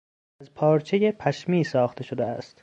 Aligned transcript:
از 0.41 0.53
پارچهی 0.53 1.11
پشمی 1.11 1.63
ساخته 1.63 2.03
شده 2.03 2.25
است. 2.25 2.57